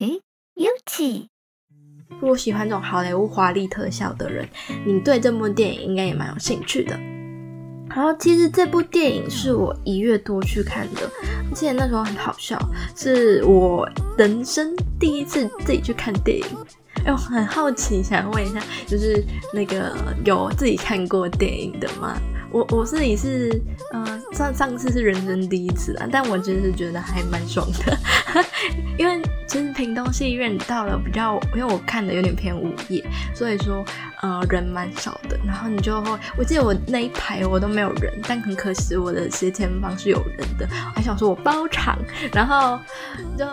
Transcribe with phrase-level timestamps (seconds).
[0.00, 0.20] 诶，
[0.54, 1.28] 有奇。
[2.20, 4.46] 如果喜欢这种好莱坞华丽特效的人，
[4.84, 6.98] 你对这部电影应该也蛮有兴趣的。
[7.88, 11.10] 然后，其实这部电影是我一月多去看的，
[11.50, 12.58] 我记得那时候很好笑，
[12.94, 13.88] 是我
[14.18, 16.44] 人生第一次自己去看电影。
[17.06, 22.20] 哎，我很好奇，想问一下，就是那个有自己看过电影的吗？
[22.50, 23.60] 我我自己是，
[23.92, 27.98] 呃，上上次是人生第一次啊，但我真是觉得还蛮爽的，
[28.98, 29.18] 因为
[29.48, 33.02] 其实屏东戏院到了比较，因为我看的有点偏午夜，
[33.34, 33.82] 所以说
[34.20, 41.98] 呃人蛮少的，然后你就会，我记得我那一排我都没有人，但很可惜我的斜前方是有人的，我还想说我包场，
[42.34, 42.78] 然后
[43.38, 43.46] 就。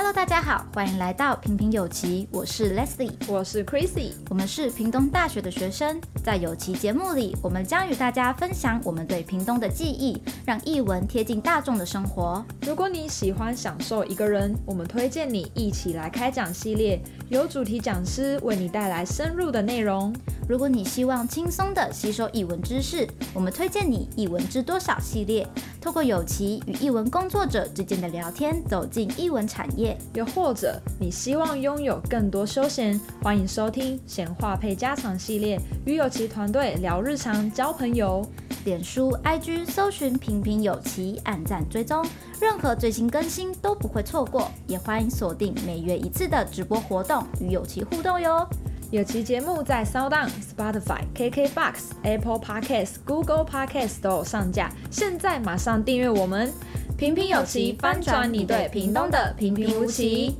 [0.00, 12.46] Hello，大家好，欢迎来到平平有奇，我是 Leslie，我是 Chrissy，我们是屏东大学的学生，在有奇节目里，我们将与大家分享我们对屏东的记忆，让译文贴近大众的生活。
[12.62, 20.14] 如果你喜欢享受一个人，我们推荐你一起来开讲系列，由主题讲师为你带来深入的内容。
[20.48, 25.46] 如果你希望轻松地吸收译文知识，我们推荐你译文知多少系列，
[25.78, 29.94] 透过有奇与译文工作者之间的聊天，走进译文产业。
[30.14, 38.26] 又或者你希望拥有更多休闲，欢迎收听闲话配家常系列，与有奇团队聊日常、交朋友。
[38.64, 42.04] 脸书、IG 搜寻“平平有奇”，按赞追踪，
[42.40, 44.50] 任何最新更新都不会错过。
[44.66, 48.46] 也欢迎锁定每月一次的直播活动，与有奇互动哟。
[48.90, 56.50] 有奇节目在烧当、Spotify、KKBox、Apple Podcasts、Google Podcasts 都有上架，现在马上订阅我们！
[56.96, 60.34] 平平有奇，翻转你对屏东的平平无奇。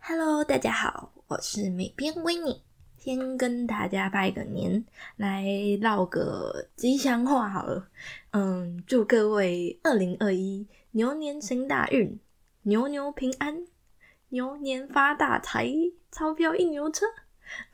[0.00, 2.62] Hello，大家好，我是美编 Winnie，
[2.96, 4.84] 先跟大家拜个年，
[5.18, 5.44] 来
[5.80, 7.86] 唠个吉祥话好了。
[8.32, 12.18] 嗯，祝各位二零二一牛年行大运，
[12.62, 13.58] 牛牛平安，
[14.30, 15.70] 牛年发大财。
[16.10, 17.04] 钞票一牛车，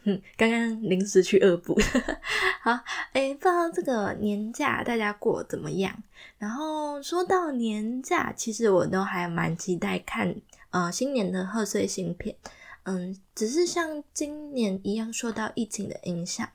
[0.05, 1.78] 哼， 刚刚临时去恶补。
[2.60, 2.72] 好，
[3.15, 6.03] 哎、不知道这个年假大家过怎么样？
[6.37, 10.34] 然后说到年假，其实我都还蛮期待看
[10.70, 12.37] 呃新年的贺岁新片。
[12.82, 16.47] 嗯，只是像今年一样受到疫情的影响，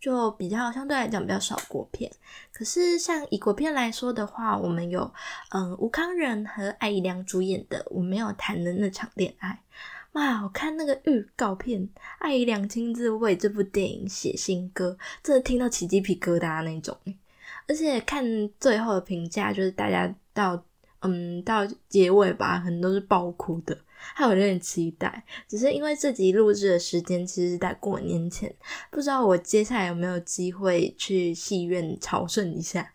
[0.00, 2.10] 就比较相对来讲比较少国片。
[2.52, 5.12] 可是像以国片来说的话，我们有
[5.50, 9.62] 嗯吴康仁和艾怡良主演的《我没有谈的那场恋爱》。
[10.12, 10.42] 哇！
[10.42, 11.86] 我看那个预告片，
[12.20, 16.96] 艾怡良亲自为这部电影写新歌，真的听到起鸡皮疙瘩那种。
[17.68, 18.24] 而且看
[18.58, 20.64] 最后的评价，就是大家到
[21.00, 23.76] 嗯到结尾吧，很多是爆哭的，
[24.14, 25.24] 还有点期待。
[25.48, 28.54] 只是因为这集录制的时间其实是在过年前，
[28.90, 32.92] 不知道我接下来有没有机会去戏院朝圣一下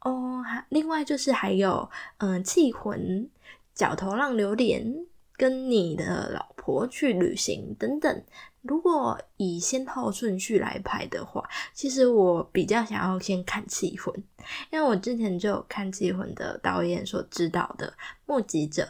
[0.00, 0.42] 哦。
[0.68, 3.28] 另外就是还有嗯，气魂、
[3.74, 5.06] 角头浪流连。
[5.36, 8.24] 跟你的老婆去旅行等等，
[8.60, 11.42] 如果以先后顺序来排的话，
[11.72, 14.14] 其实我比较想要先看《气魂》，
[14.70, 17.86] 因为我之前就有看《气魂》的导演所指导的
[18.26, 18.82] 《目击者》，《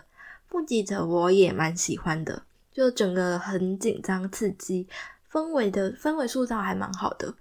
[0.50, 4.86] 目击者》我也蛮喜欢的，就整个很紧张刺激，
[5.30, 7.34] 氛围的氛围塑造还蛮好的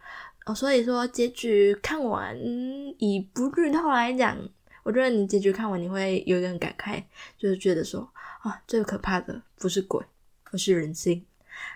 [0.45, 0.53] 哦。
[0.53, 2.37] 所以说结局看完，
[2.97, 4.37] 以不剧透来讲，
[4.83, 7.03] 我觉得你结局看完你会有点感慨，
[7.37, 8.09] 就是觉得说。
[8.39, 10.01] 啊，最可怕的不是鬼，
[10.49, 11.25] 而是人心。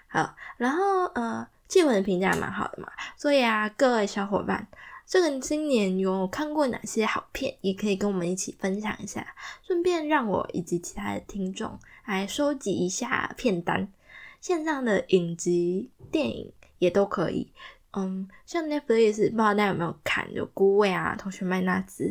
[0.07, 4.65] 好，然后呃，缉魂的评价蛮好的嘛，所以啊，各位小伙伴，
[5.05, 13.91] 这个今年有看过哪些好片，也可以跟我们一起分享一下，顺便让我以及其他的听众来收集一下片单，
[14.41, 17.51] 线上的影集、电影也都可以。
[17.91, 22.05] 嗯，像 Netflix 不知道大家有没有看，有《孤味》啊，《同学麦娜丝》，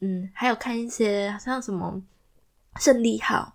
[0.00, 2.02] 嗯，还有看一些像什么
[2.82, 3.54] 《胜利号》。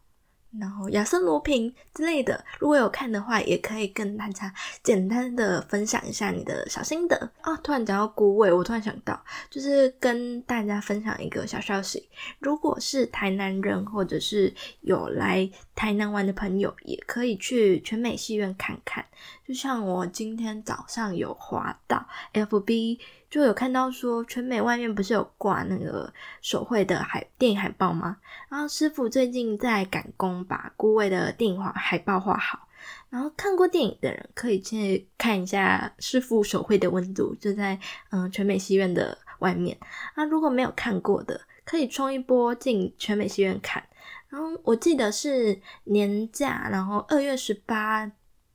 [0.60, 7.56] 然后亚森罗平之类的，如果有看的话，也可以跟大家简单的分享一下你的小心得啊。
[7.58, 12.08] 突然讲到孤味，我突然想到，就是跟大家分享一个小消息。
[12.40, 19.06] 如果是台南人，或者是有来台南玩的朋友，也可以去全美戏院看看。
[19.48, 23.00] 就像我今天早上有滑到 FB。
[23.36, 28.16] 就有看到说，全美外面不是有挂那个手绘的海电影海报吗？
[28.48, 32.70] 然后师傅最近在赶工，把孤味的电影画海报画好。
[33.10, 37.78] 然后看过电影的人可以去看一下师傅手绘的温度，就在
[38.10, 39.78] 嗯全美戏院的外面。
[40.16, 43.84] 那如果没有看过的，可以冲一波进全美戏院看。
[44.30, 48.10] 然后我记得是年假，然后二月十八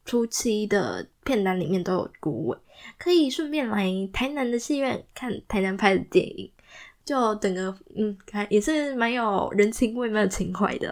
[0.05, 2.58] 初期的片单里面都有孤味。
[2.99, 6.50] 可以顺便来台南的戏院看台南拍的电影，
[7.05, 10.88] 就整个嗯，还也是蛮有人情味、蛮有情怀的。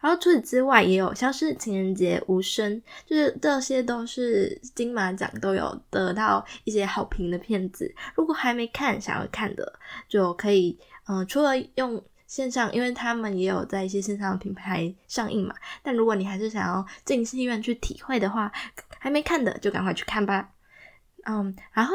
[0.00, 7.94] 然后除此之外，也有像是情人节、无声，就是这些都是金马奖都有得到一些好评的片子。
[8.16, 10.76] 如果还没看、想要看的，就可以
[11.06, 15.54] 嗯、除了用线上，因为他们也有在一些线上的平台上映嘛。
[15.82, 18.52] 但如果你还是想要进戏院去体会的话，
[19.00, 20.50] 还没看的就赶快去看吧。
[21.24, 21.94] 嗯，然后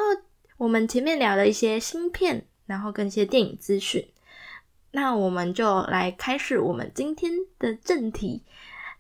[0.58, 2.46] 我们前面聊了一些新片。
[2.68, 4.04] 然后跟一些电影资讯，
[4.90, 8.44] 那我们就来开始我们今天的正题，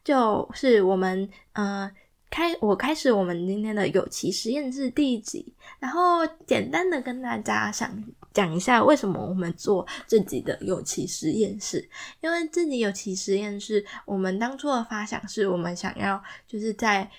[0.03, 1.91] 就是我们呃
[2.29, 7.89] 开我开始我们今天的有奇实验室第一集，然后简单的跟大家想
[8.35, 11.89] 讲一下为什么我们做自己的有奇实验室，
[12.21, 17.09] 因为自己有奇实验室我们当初的发想是我们想要就是在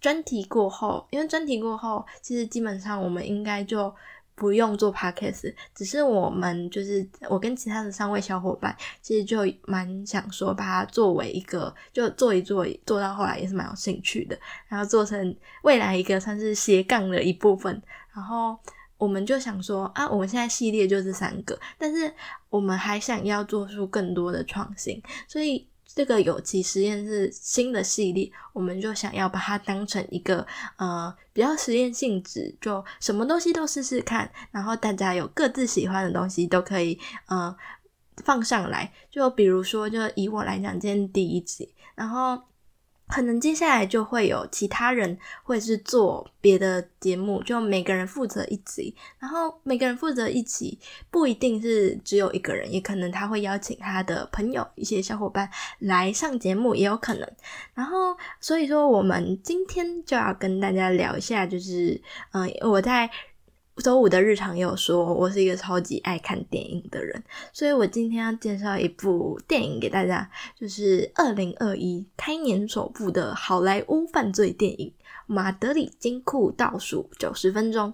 [0.00, 3.94] 专题过后，因为专题过后其实基本上我们应该就。
[4.34, 14.36] 不用做 podcast，只是我们就是我跟其他的三位小伙伴，其实就蛮想说把它作为一个，就做一做，做到后来也是蛮有兴趣的，
[14.68, 17.80] 然后做成未来一个算是斜杠的一部分。
[18.14, 18.58] 然后
[19.02, 22.12] 我们就想说啊，我们现在系列就是三个，但是
[22.50, 25.66] 我们还想要做出更多的创新，所以。
[25.94, 30.46] 这个有机实验室新的系列，我们就想要把它当成一个
[30.78, 37.54] 呃比较实验性质，就什么东西都试试看，然后大家有各自喜欢的东西都可以呃
[38.24, 38.90] 放上来。
[39.10, 42.40] 就比如说，就以我来讲，今天第一集，然后。
[43.12, 50.78] 可能接下来就会有其他人会是做别的节目，就每个人负责一集，然后每个人负责一集，
[51.10, 55.46] 不一定是只有一个人，也可能他会邀请他的朋友、一些小伙伴
[55.78, 57.30] 来上节目，也有可能。
[57.74, 62.00] 然后，所以说我们今天就要跟大家聊一下，就是
[62.30, 63.10] 嗯、我在。
[63.82, 67.20] 周五的日常也有说，我是一个超级爱看电影的人，
[67.52, 74.88] 所以我今天要介绍一部电影给大家，就是二零二一开年首部的好莱坞犯罪电影
[75.26, 77.92] 《马德里金库倒数九十分钟》。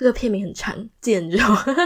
[0.00, 1.36] 这个片名很长，记住。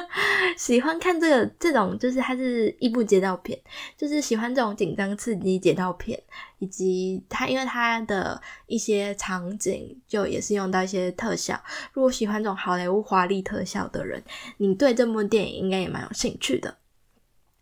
[0.56, 3.58] 喜欢看这个这种，就是它是一部街道片，
[3.96, 6.16] 就是喜欢这种紧张刺激街道片，
[6.60, 11.60] 以及它因为它的一些场景就也是用到一些特效。
[11.92, 14.22] 如果喜欢这种好莱坞华丽特效的人，
[14.58, 16.72] 你对这部电影应该也蛮有兴趣的。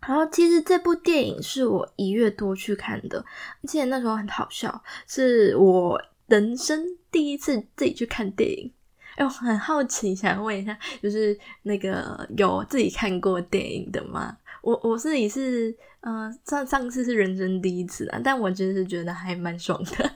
[0.07, 3.25] 然后其实这部电影是我一月多去看的，
[3.63, 8.71] 而且那时候很好笑，是我人生第一次自己去看电影。
[9.17, 14.37] 哎，我很好奇，想问一下，就是那个有自己看过电影的吗？
[14.63, 15.71] 我我自己是，
[16.01, 20.13] 嗯、呃，上上次是人生第一次啊，但我真是觉得还蛮爽的，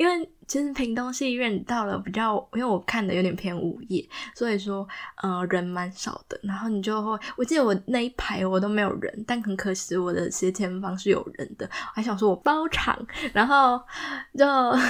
[0.00, 4.02] 因为其实屏东戏院到了比较，因为我看的有点偏午夜，
[4.34, 4.88] 所以说，
[5.22, 6.40] 呃，人蛮少的。
[6.42, 12.98] 然后你就会，我记得我那一排我都没有人，但很可惜我的斜前方是有人的，我还想说我包场，
[13.34, 13.78] 然后
[14.38, 14.46] 就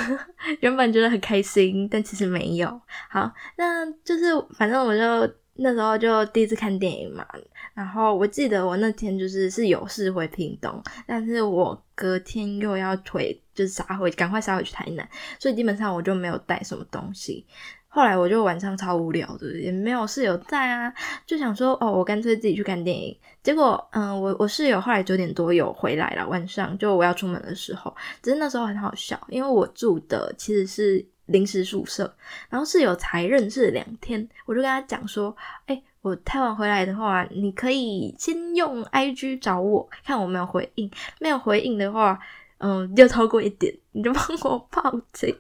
[0.63, 2.81] 原本觉得很开心，但其实没有。
[3.09, 5.35] 好，那就是反正我就。
[5.63, 7.27] 那时候就第一次看电影嘛，
[7.75, 15.07] 然后我记得我那天就是是有事回屏东，但是我隔天又要回，就是杀回，赶快杀回去台南，
[15.39, 17.47] 所以基本上我就没有带什么东西。
[17.89, 20.95] 后来我就晚上超无聊的，也没有室友在啊，
[21.27, 23.15] 就想说哦，我干脆自己去看电影。
[23.43, 31.07] 结果嗯，我我室友后来九点多有回来了，晚上就我要出门的时候，只是那时候很好笑，因为我住的其实是。
[31.27, 32.13] 临时宿舍，
[32.49, 35.37] 然后室友才认识两天，我就跟他讲说
[35.67, 40.91] ：“哎、我太晚回来的话，你可以先用 IG 找我，看我没有回应，
[41.21, 42.19] 没有回应的话，
[42.61, 45.35] 嗯，就超过一点，你就帮我报警。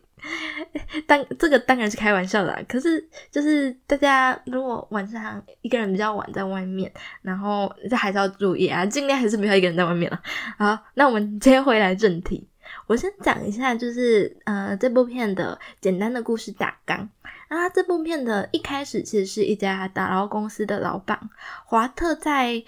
[1.06, 10.20] 当这个当然是开玩笑的啦，可是就是大家如果晚上一个人比较晚在外面，然后这还是要注意啊，尽量还是不要一个人在外面了。
[10.58, 12.46] 好，那我们接回来正题。”
[12.86, 17.08] 我先讲一下，就是呃，这部片的简单的故事大纲。
[17.48, 21.18] 那这部片的一开始其实是一家打捞公司的老板
[21.64, 22.62] 华特在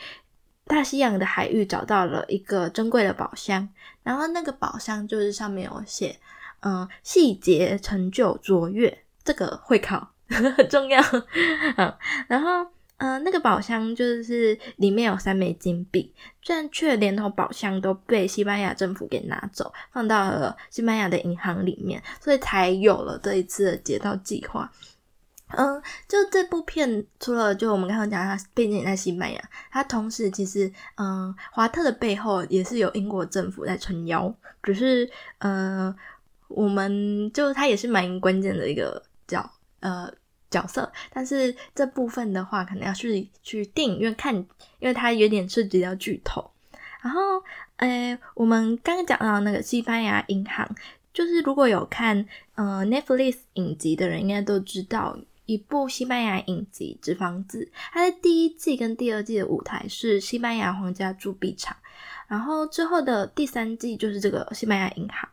[0.66, 3.68] 大西洋的海域找到了一个珍贵的宝箱，
[4.02, 6.18] 然后那个宝箱就是上面有写，
[6.60, 11.02] 嗯、细节成就卓越，这个会考 很重要。
[11.76, 12.70] 好，然后。
[12.98, 16.14] 嗯、那个宝箱就是里面有三枚金币，
[16.46, 24.70] 但却连同宝箱都被西班牙政府给拿走，放到了西班牙的银行里面，所以才有了这一次的劫盗计划。
[25.56, 29.40] 嗯、就这部片，除了就我们刚刚讲它背景在西班牙，
[29.70, 35.94] 它同时其实，嗯、华特的背后也是有英国政府在撑腰，只是，呃，
[36.48, 40.12] 我们就它也是蛮关键的一个角呃。
[40.52, 44.34] 角色，但是这部分的话，可能要去去电影院看，
[44.80, 46.50] 因为它有点涉及到剧透。
[47.00, 47.20] 然后，
[47.76, 50.68] 呃，我们刚刚讲到那个西班牙银行，
[51.14, 61.76] 就是如果有看呃 Netflix 影集的人，应该都知道一部西班牙影集《纸房子》，它的第一季跟第二季的舞台是西班牙皇家铸币厂，
[62.28, 65.28] 然后之后的第三季就是这个西班牙银行。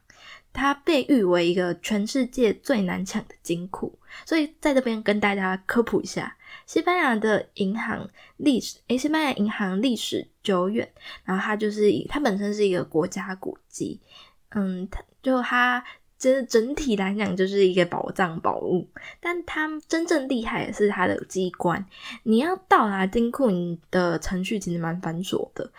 [0.51, 6.35] 它被誉为一个全世界最难抢的金库，所以在这边跟大家科普一下，
[6.65, 10.91] 西班牙的银行历史，诶，西班牙银行历史久远，
[11.23, 14.01] 然后它就是它本身是一个国家古迹，
[14.49, 15.85] 嗯，它就它
[16.19, 18.87] 其实整体来讲就是一个宝藏宝物，
[19.19, 21.83] 但它真正厉害的是它的机关，
[22.21, 25.71] 你要到达金库，你的程序其实蛮繁琐的，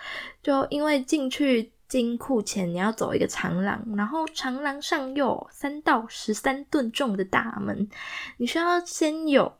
[0.43, 1.71] 就因为进去。
[1.91, 7.89] 金库前你要走一个长廊，然后长廊上有三到十三吨重的大门，
[8.37, 9.53] 你需要先有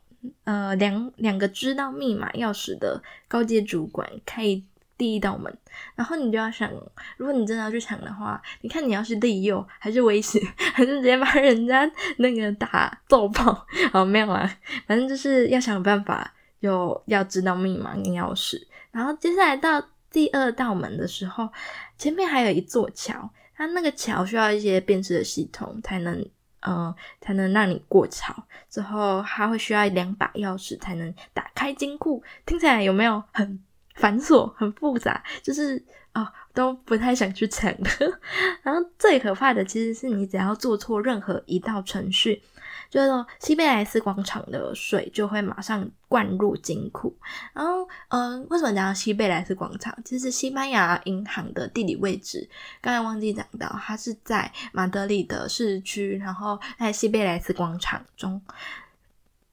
[0.45, 4.63] 呃两两个知道密码钥匙的高阶主管开
[5.01, 5.51] 第一道门，
[5.95, 6.71] 然后你就要想，
[7.17, 10.39] 如果你真的要去抢的话，你看你要是利诱还是威胁，
[10.75, 13.65] 还是直接把人家那个打揍爆？
[13.91, 14.47] 好，没有啊，
[14.85, 16.31] 反正就是要想办法，
[16.61, 21.49] 就要知道密码跟钥匙，然后接下来到第二道门的时候。
[21.97, 26.25] 前面还有一座桥，它那个桥需要一些辨识的系统才能，
[26.61, 28.33] 呃，才能让你过桥。
[28.71, 32.23] 之后还会需要两把钥匙才能打开金库。
[32.43, 33.59] 听起来有没有很
[33.95, 35.23] 繁琐、很复杂？
[35.41, 37.89] 就是啊、哦，都不太想去抢的。
[38.63, 42.41] 然后最可怕的其实是你只要做错任何一道程序。
[42.89, 47.15] 就是说，西贝莱斯广场的水就会马上灌入金库。
[47.53, 49.97] 然后，嗯、呃，为什么讲到西贝莱斯广场？
[50.03, 52.49] 其实西班牙银行的地理位置，
[52.81, 58.41] 刚才忘记讲到，它是在马德里的市区，然后在西贝莱斯广场中。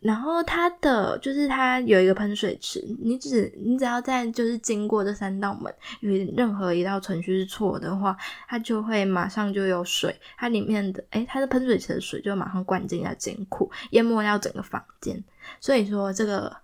[0.00, 15.22] 然后它的就是它有一个喷水池，你只你只要在就是经过这三道门，有任何一道程序是错的话，它就会马上就有水，它里面的诶它的喷水池的水就马上灌进了金库，淹没掉整个房间。
[15.60, 16.56] 所以说这个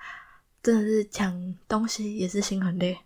[0.62, 2.96] 真的是抢东西也是心很累。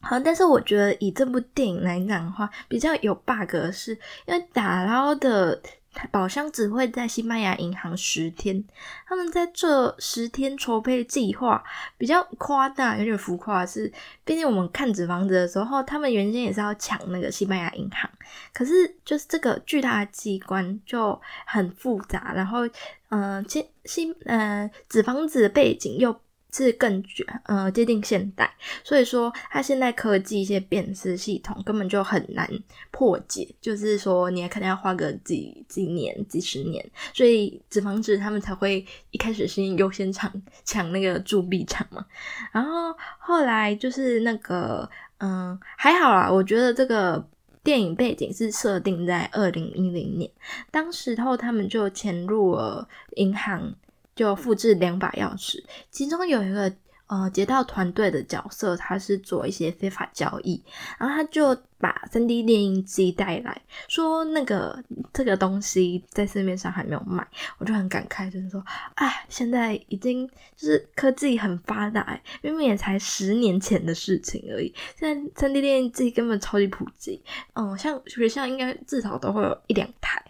[0.00, 3.92] 好，但是我觉得以这部电影来讲的话，比较有 bug 是，
[4.26, 5.62] 因为打捞的。
[6.10, 8.62] 宝箱只会在西班牙银行十天，
[9.06, 11.62] 他们在这十天筹备计划
[11.96, 13.64] 比较夸大，有点浮夸。
[13.64, 13.92] 是，
[14.24, 18.10] 毕竟我们看纸房子的时候，他们原先也是要抢那个西班牙银行，
[18.52, 22.66] 可是就是这个巨大的机关就很复杂，然后，
[23.08, 26.14] 嗯、呃，西西，呃，纸房子的背景又。
[26.56, 27.04] 是更
[27.44, 28.50] 呃接近现代，
[28.82, 32.48] 所以说它现在科技一些辨识系统根本就很难
[32.90, 36.82] 破解，就是说你也可能要花个几几年、几十年，
[37.12, 40.32] 所以脂肪子他们才会一开始是优先抢
[40.64, 42.06] 抢那个铸币厂嘛，
[42.52, 47.22] 然后后来就是那个嗯、还好啦，我觉得这个
[47.62, 50.30] 电影背景是设定在二零一零年，
[50.70, 53.74] 当时候他们就潜入了银行。
[54.16, 56.72] 就复制两把钥匙，其中有一个
[57.06, 60.60] 呃劫盗团队的角色，他是做一些非法交易，
[60.98, 64.82] 然后他就把 3D 电影机带来说，那个
[65.12, 67.24] 这个东西在市面上还没有卖，
[67.58, 80.24] 我就很感慨，就是说，哎，现在已经就是科技很发达，明明也才十年前的事情而已，现在 3D 列印机根本超级普及，嗯，像学校应该至少都会有一两台。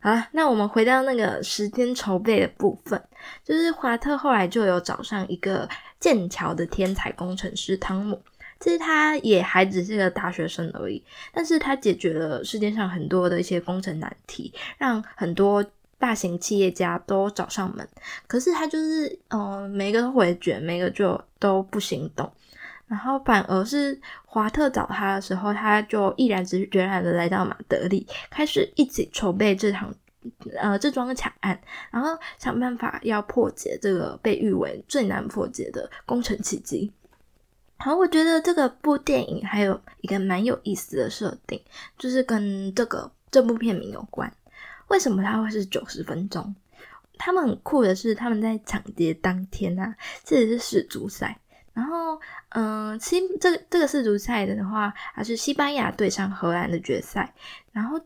[0.00, 3.02] 好了，那我们回到那个时间筹备的部分，
[3.44, 8.20] 就是华特后来就有找上一个剑桥的天才工程师汤姆，
[8.60, 11.02] 其实他也还只是个大学生而已，
[11.32, 15.64] 但是他解决了世界上很多的一些工程难题，让很多
[15.98, 17.86] 大型企业家都找上门。
[18.28, 22.30] 可是他就是，嗯、每个都回绝，每个就都不行动。
[22.88, 29.94] 然后反而是华特找他的时候，他就毅然决然的来到马德里，开始一起筹备这场
[30.58, 36.90] 呃这桩抢案，然后想办法要破解这个被誉为最难破解的工程奇迹。
[37.76, 41.62] 好，我觉得这个部电影还有一个蛮有意思的设定，
[41.96, 44.32] 就是跟这个这部片名有关。
[44.88, 46.56] 为什么它会是九十分钟？
[47.18, 51.38] 他们很酷的是，他们在抢劫当天啊，这里是世足赛。
[52.08, 57.34] 后，嗯、西这个这个世足赛的话，还是西班牙对上荷兰的决赛。
[57.72, 58.00] 然后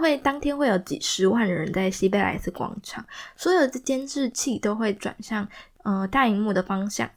[0.00, 3.04] 会当天会有几十万人在西贝莱斯广场，
[3.36, 5.46] 所有的监视器都会转向
[5.82, 7.08] 呃大荧幕的方向。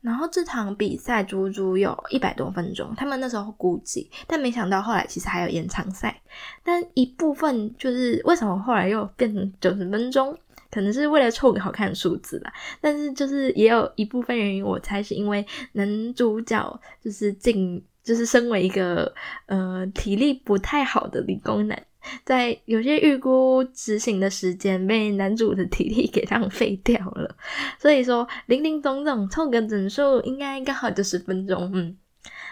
[0.00, 6.20] 然后这场比赛足足有一百多分钟，他们那时候估计，但没想到后来其实还有延长赛。
[6.62, 10.36] 但一部分就是为什么后来又变成九十分钟？
[10.74, 12.52] 可能是为了凑个好看的数字啦。
[12.80, 19.14] 但是就是也有一部分原因，我猜是因为男主角就是进，就是身为一个
[19.46, 21.80] 呃体力不太好的理工男。
[22.22, 27.34] 在有些预估执行的时间被男主的体力给浪费掉了，
[27.78, 31.96] 所以说林林总总凑个整数应该刚好就十分钟，嗯，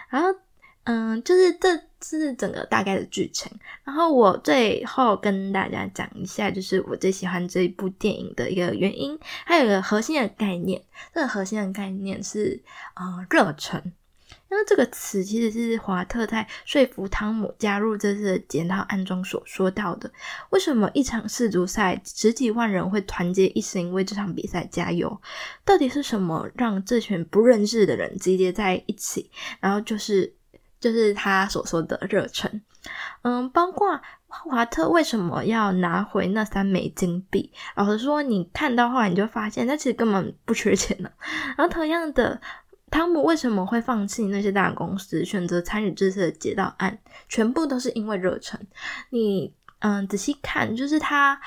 [0.09, 0.27] 然后
[0.85, 1.69] 嗯，就是这
[2.03, 3.51] 是整个大概的剧情，
[3.83, 10.83] 然后我最后跟大家讲一下，就是我最喜欢这一部电影的一个原因，还有一个核心的概念，
[11.13, 12.61] 这个核心的概念是
[12.95, 13.93] 呃热忱。
[14.49, 20.11] 那这个词其实是华特在说服汤姆加入这次的检讨案中所说到的。
[20.51, 25.19] 为什么一场世足赛十几万人会团结一心为这场比赛加油？
[25.65, 29.31] 到底是什么让这群不认识的人集结在一起？
[29.59, 30.35] 然后就是
[30.83, 32.61] 就是他所说的热忱。
[33.21, 37.51] 嗯，包括华特为什么要拿回那三枚金币？
[37.75, 41.09] 老实说，你看到后来你就发现，他其实根本不缺钱呢。
[41.57, 42.41] 然后同样的。
[42.91, 46.95] 汤姆为什么会放弃那些大公司，选择参与这次的劫道案？
[47.27, 48.59] 全部都是因为热忱。
[49.09, 51.41] 你嗯，仔细看，就是他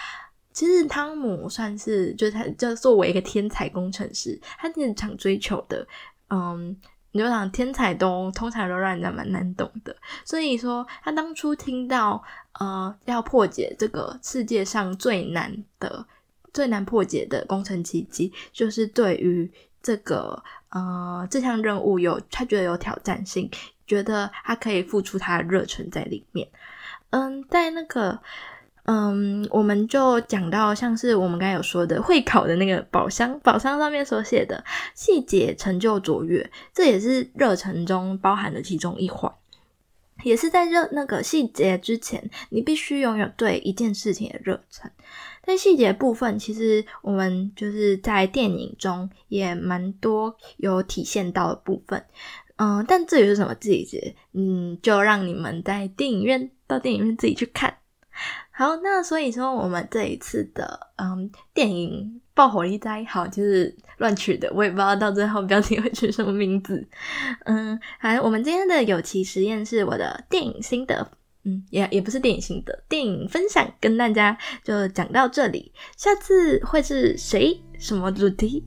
[0.52, 5.86] 其实汤姆算是，就是他就作为一个天才工程师，他经常追求的，
[6.30, 6.76] 嗯，
[7.16, 9.96] 你就想天才都通常都让人家蛮难懂的。
[10.24, 12.22] 所以说，他当初听到
[12.60, 16.06] 呃要破解这个世界上最难的、
[16.52, 19.50] 最难破解的工程奇迹，就是对于
[19.82, 20.42] 这个。
[20.70, 23.48] 呃，这项任务有他觉得有挑战性，
[23.86, 26.46] 觉得他可以付出他的热忱在里面。
[27.10, 28.20] 嗯，在那个，
[28.88, 34.64] 嗯，我们就讲到像是我们刚才有说的会考的那个宝箱，宝箱上面所写的
[34.94, 39.32] 细节成就卓越，这也是热忱中包含的其中一环，
[40.22, 44.88] 也是在热那个细节之前，你必须拥有对一件事情的热忱。
[45.42, 52.04] 在细节部分，其实我们就是在电影中也蛮多有体现到的部分，
[52.54, 57.78] 嗯，但至于是什么细节，嗯，就让你们在电影院到电影院自己去看。
[58.50, 66.86] 好，那所以说我们这一次的嗯电影爆火力灾，好，就是乱取的，我也不知道到最后标题会取什么名字。
[67.44, 71.10] 嗯，好，我们今天的有奇实验是我的电影心得。
[71.48, 75.72] 嗯，也也不是电影心得，电影分享跟大家就讲到这里。
[75.96, 77.62] 下次会是谁？
[77.78, 78.64] 什么主题？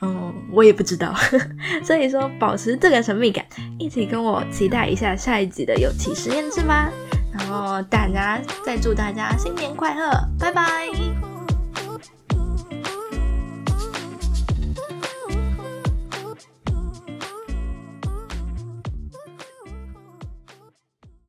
[0.00, 1.14] 嗯，我也不知道。
[1.84, 3.44] 所以说，保持这个神秘感，
[3.78, 6.90] 一起跟我期待一下下一集的有奇实验室吧。
[7.36, 11.23] 然后大家再祝大家新年快乐，拜拜。